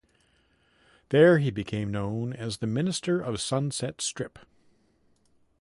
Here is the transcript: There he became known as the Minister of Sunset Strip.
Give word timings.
There 1.09 1.37
he 1.37 1.51
became 1.51 1.91
known 1.91 2.33
as 2.33 2.57
the 2.57 2.65
Minister 2.65 3.21
of 3.21 3.39
Sunset 3.39 4.01
Strip. 4.01 4.39